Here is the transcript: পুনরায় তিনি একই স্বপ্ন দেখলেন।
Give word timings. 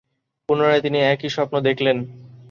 পুনরায় 0.49 0.83
তিনি 0.85 0.99
একই 1.13 1.29
স্বপ্ন 1.29 1.55
দেখলেন। 1.67 1.97